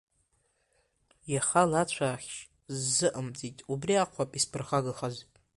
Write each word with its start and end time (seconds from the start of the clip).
Иаха 1.33 1.63
лацәаахшь 1.71 2.39
сзыҟамҵеит, 2.75 3.57
убри 3.71 3.93
акәхап 4.03 4.31
исԥырхагахаз. 4.35 5.15